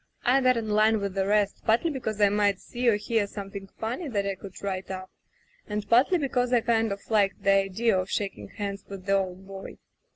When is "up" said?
4.89-5.11